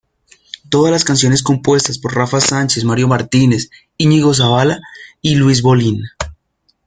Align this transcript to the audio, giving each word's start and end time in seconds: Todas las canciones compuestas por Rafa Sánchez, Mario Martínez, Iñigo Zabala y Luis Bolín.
Todas 0.71 0.91
las 0.91 1.03
canciones 1.03 1.43
compuestas 1.43 1.99
por 1.99 2.15
Rafa 2.15 2.41
Sánchez, 2.41 2.83
Mario 2.85 3.07
Martínez, 3.07 3.69
Iñigo 3.99 4.33
Zabala 4.33 4.81
y 5.21 5.35
Luis 5.35 5.61
Bolín. 5.61 6.01